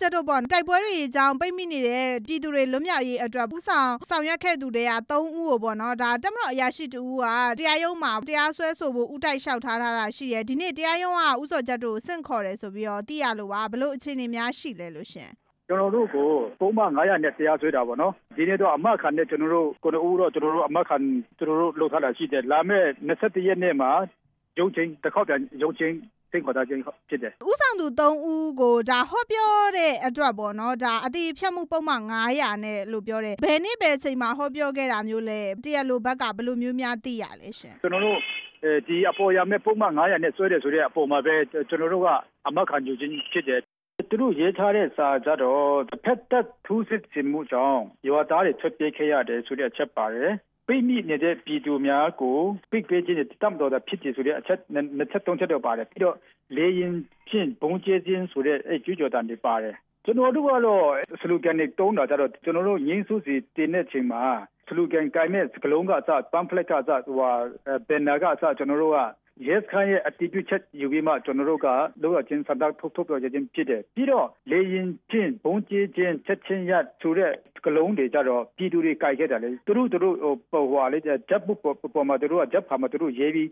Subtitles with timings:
[0.00, 7.24] ချက်တို့ပေါ့တိုက်ပွဲတွေအကြောင်းပိတ်မိနေတဲ့ပြည်သူတွေလွတ်မြောက်ရေးအတွက်ပူဆောင်ဆောင်ရွက်ခဲ့သူတွေက၃ဦးကိုပေါ့နော်ဒါတက်မတော်အရာရှိတူက
[7.58, 15.30] တရားရုံးမှာတရားစွဲဆိုဖို့ဥတိုက်လျှောက်ထားတာရှိရယ်ဒီနေ့တရားရုံးကဥစောချက်တို့ကိုဆင့်ခေါ်တယ်ဆိုပြီးတော့သိရလို့ပါဘလို့အခြေအနေများရှိလဲလို့ရှင်
[15.68, 16.28] ကျွန်တော်တို့ကို
[16.60, 20.96] ပုံမှန်900နဲ့တရားစွဲတာပေါ့နော်ဒီနေ့တော့အမတ်ခံနဲ့ကျွန်တော်တို့ကိုဦးတော့ကျွန်တော်တို့အမတ်ခံ
[21.38, 23.90] ကျွန်တော်တို့လုပ်ထားတာရှိတယ်လာမဲ့27ရက်နေ့မှာ
[24.58, 25.94] ရုံးချင်းတစ်ခေါက်ပြန်ရုံးချင်း
[26.30, 32.02] စိတ်ခေါ်တာချင်းဖြစ်တယ်ဥဆောင်သူ3ဦးကိုဒါဟောပြောတဲ့အတွက်ပေါ့နော်ဒါအတိဖြတ်မှုပုံမှန်
[32.34, 38.18] 900နဲ့လို့ပြောတယ်ဘယ်နေ့ပဲအချိန်မှာဟောပြောခဲ့တာမျိုးလဲတရားလိုဘက်ကဘယ်လိုမျိုးများသိရလဲရှင်ကျွန်တော်တို့
[38.88, 41.34] ဒီအပေါ်ရမဲ့ပုံမှန်900နဲ့ဆွဲတယ်ဆိုတဲ့အပေါ်မှာပဲ
[41.68, 42.08] ကျွန်တော်တို့က
[42.46, 43.60] အမတ်ခံယူခြင်းဖြစ်တယ်
[44.08, 45.70] သူတို့ရေးထားတဲ့စာကြတော့
[46.04, 50.32] ဖက်သက်ထူးစစ်စင်မှုကြောင့်ရွာသားတွေထွက်ပြေးခဲ့ရတယ်ဆိုတဲ့အချက်ပါတယ်
[50.72, 52.38] ပိတ်မိနေတဲ့ပြည်သူများကို
[52.70, 54.58] ပိတ်ပေးခြင်းတမ်တော်တာဖြစ်တယ်ဆိုတဲ့အချက်
[54.96, 56.16] နှစ်ချက်သုံးချက်တော့ပါတယ်ပြီးတော့
[56.56, 56.94] လေရင်
[57.28, 59.74] ဖြင့်ဘုံကျဲခြင်းဆိုတဲ့အဲကျူးကျော်တန်တွေပါတယ်
[60.04, 60.84] ကျွန်တော်တို့ကတော့
[61.20, 64.22] စလူကန်တွေတုံးတာကြတော့ကျွန်တော်တို့ငင်းစုစီတင်တဲ့ချိန်မှာ
[64.68, 67.18] စလူကန်ကိုင်းတဲ့စကလုံးကအစပမ်ဖလက်ကစဟို
[67.88, 68.98] ဘန်နာကအစကျွန်တော်တို့က
[69.48, 71.66] yes ခိုင်းရဲ့ attitude ချက်ယူပြီးမှကျွန်တော်တို့က
[72.02, 77.32] လောကချင်းစံတော့ထုတ်ထုတ်ပြောခြင်းဖြစ်တယ်ပြီးတော့လေရင်ချင်းဘုံကြီးချင်းချက်ချင်းရဆိုတဲ့
[77.66, 80.16] ကလုံးတွေကြတော့ပြည်သူတွေကြိုက်ခဲ့တယ်လေသူတို့သူတို့
[80.50, 81.52] ဟိုဟိုလေဂျပ်ဘု
[81.94, 83.48] ပေါ်မှာသူတို့ကဂျပ်ဖာမှာသူတို့ရေးပြီး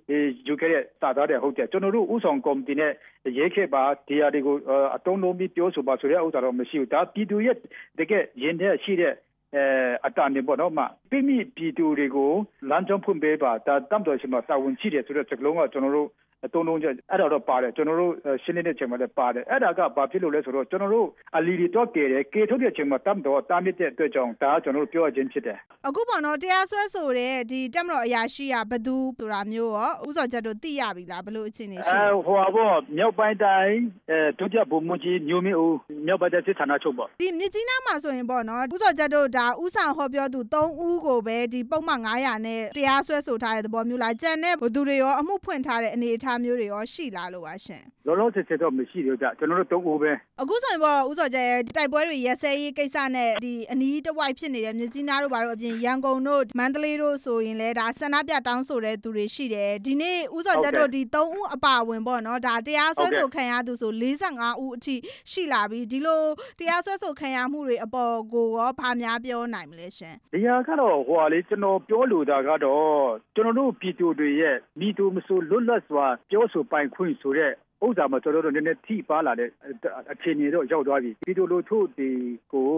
[0.47, 2.93] ယူခဲ့တဲ့စာသားတွေဟုတ်တယ်ကျွန်တော်တို့ဥဆောင်ကော်မတီနဲ့
[3.39, 4.57] ရေးခဲ့ပါဒီဟာတွေကို
[4.95, 7.57] အတုံးလုံးပြီးပြောဆိုပါဆိုတဲ့ဥစ္စာတော့မရှိဘူးဒါပြည်သူရဲ့
[7.99, 9.15] တကယ်ရင်ထဲရှိတဲ့
[9.55, 9.65] အဲ
[10.07, 12.33] အတန်နေပေါ့နော်မပြိမိပြည်သူတွေကို
[12.71, 16.09] လမ်းကြောင်းဖွင့်ပေးပါဒါတမ်တော်ရှိမှာတာဝန်ရှိတယ်ဆိုတဲ့စကလုံးကကျွန်တော်တို့
[16.45, 33.77] အတုံးလုံးချက်အဲ့ဒါတော့ပါတယ်ကျွန်တော်တို့ရှင်းနေတဲ့ချိန်မှာလည်းပါတယ်အဲ့ဒါကဘာဖြစ်လို့လဲဆိုတော့ကျွန်တော်တို့အလီရီတော့ကဲတယ်ကေထုတ်တဲ့ချိန်မှာတမ်တော်တာမြစ်တဲ့အတွက်ကြောင့်ဒါကကျွန်တော်တို့ပြောရခြင်းဖြစ်တယ်အခုပေါ့နော်တရားစွဲဆိုတဲ့ဒီတက်မတော်အရာရှိကဘသူဆိုတာမျိုးရောဥစော်ချက်တို့သိရပြီလားဘလို့အခြေအနေရှိလဲအဲဟိုပါပေါ့မြောက်ပိုင်းတိုင်း
[34.11, 63.93] အဲဒုတိယဗိုလ်မှူးကြီးညိုမင်းဦးမြောက်ပိုင်းတိုင်းစစ်ဌာနချုပ်ပေါ့ဒီမြစ်ကြီးနားမှာဆိုရင်ပေါ့နော်ဥစော်ချက်တို့ဒါဥဆောင်ဟောပြောသူ3ဦးကိုပဲဒီပုံမှန်900နဲ့တရားစွဲဆိုထားတဲ့သဘောမျိုးလားကြံတဲ့ဘသူတွေရောအမှုဖွင့်ထားတဲ့အနေအထားမျိုးတွေရောရှိလားလို့ပါရှင် လောလောဆယ်ဆယ်တော့မရှိသေးဘူးကြကျွန်တော်တို့3ဦးပဲအခုဆိုရင်ပေါ့ဥစော်ချက်တိုက်ပွဲတွေရက်စဲရေးကိစ္စနဲ့ဒီအနီးတစ်ဝိုက်ဖြစ်နေတဲ့မြစ်ကြီးနားတို့ဘာလို့အပြင်ရန်ကုန်တို့မန္တလေးတို့ဆိုရင်လည်းဒါဆန္ဒပြတောင်းဆိုတဲ့သူတွေရှိတယ်ဒီနေ့ဥစော်ချက်တို့ဒီ3ဦးအပါဝင်ပေါ့နော်ဒါတရားစွဲဆိုခံရသူဆို
[64.29, 64.95] 45ဦးအထိ
[65.31, 66.23] ရှိလာပြီဒီလို
[66.59, 72.93] တရားစွဲဆိုခံရမှုတွေအပေါ်ကိုရောဗာများပြောနိုင်မလဲရှင်ဒီဟာကတော့ဟိုဟာလေကျွန်တော်ပြောလိုတာကတော့
[73.35, 79.49] ကျွန်တော်တို့ပြည်သူတွေရဲ့မိသူမဆိုလွတ်လပ်စွာပြောဆိုပိုင်ခွင့်ဆိုတဲ့ ဥစ္စာမှာကျွန်တော်တို့နည်းနည်းထိပါလာတဲ့
[80.13, 82.11] အခြေအနေတော့ရောက်သွားပြီပြည်သူလူထုတွေ
[82.53, 82.71] ကို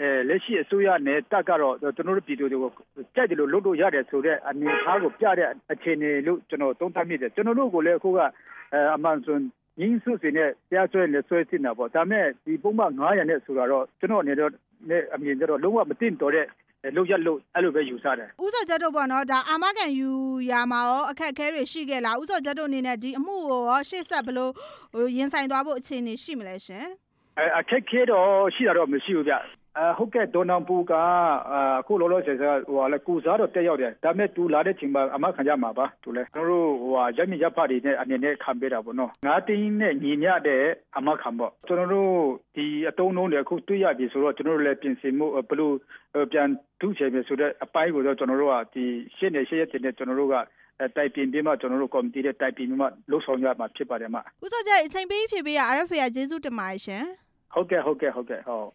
[0.00, 2.70] အဲလက်ရှိအစိုးရနဲ့တက်ကတော့ကျွန်တော်တို့ပြည်သူတွေကို
[3.14, 8.18] ကြိုက်တယ်လို့လုပ်လို့ရတယ်ဆိုတဲ့အနေအထားကိုပြတဲ့အခြေအနေလို့ကျွန်တော်သုံးသပ်မိတယ်ကျွန်တော်တို့ကိုလည်းအခုက
[8.96, 9.36] အမှန်ဆို
[9.80, 14.32] ရင်းစုစီနဲ့တရားစွဲနဲ့ဆွဲစစ်တာပေါ့ဒါမဲ့ဒီပုံမှန်900နဲ့ဆိုတော့ကျွန်တော်အနေ
[14.90, 16.46] နဲ့အမြင်ကျတော့လုံးဝမတင်တော်တဲ့
[16.96, 20.10] လို့ရလို့အဲ့လိုပဲယူဆတယ်ဥစောချက်တို့ပေါ့နော်ဒါအာမခံယူ
[20.50, 24.52] ရာမှာရောအခက်အခဲတွေရှိခဲ့လားဥစောချက်တို့အနေနဲ့ဒီအမှုကိုရောရှေ့ဆက်ဘလို့
[25.16, 26.86] ရင်ဆိုင်သွားဖို့အခြေအနေရှိမလဲရှင်
[27.58, 29.34] အခက်ခဲတော့ရှိတာတော့မရှိဘူးဗျ
[29.78, 31.02] အဲဟုတ်ကဲ့ဒေါ်နန်ပူကအ
[31.86, 40.64] ခုလောလောဆယ်ဆယ်ဟိုလေကူစားတော့တက်ရောက်တယ်ဒါပေမဲ့သူလာတဲ့ချိန်မှာအမခံရမှာပါသူလဲကျွန်တော်တို့ဟိုဟာရမြရဖတ်တွေနဲ့အနေနဲ့ခံပေးတာပေါ့နော်ငါးတင်းနဲ့ညီမျှတဲ့
[40.98, 42.12] အမခံပေါ့ကျွန်တော်တို့
[42.56, 45.74] ဒီအတုံးလုံးတွေအခုတွေ့ရပြီဆိုတော့ကျွန်တော်တို့လည်းပြင်ဆင်မှုဘလို့
[46.32, 46.48] ပြန်
[46.80, 48.84] ထုချေပြီဆိုတဲ့အပိုင်းကိုတော့ကျွန်တော်တို့ကဒီ
[49.16, 50.36] ရှင်းနေရှင်းရတဲ့ကျွန်တော်တို့က
[50.96, 57.04] တိုက်ပြင်ပြီးမှကျွန်တော်တို့ကော်မတီနဲ့တိုက်ပြင်ပြီးမှလှုပ်ဆောင်ရမှာဖြစ်ပါတယ်မဥစောကျအချိန်ပေးဖြည့်ပေးရ RFA ကကျေးဇူးတင်ပါတယ်ရှင်
[57.54, 58.68] ဟုတ်ကဲ့ဟုတ်ကဲ့ဟုတ်ကဲ့ဟုတ်